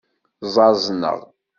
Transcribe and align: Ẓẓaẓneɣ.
Ẓẓaẓneɣ. 0.53 1.19